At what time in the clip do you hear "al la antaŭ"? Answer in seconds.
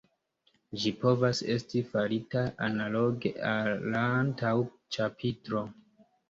3.51-4.55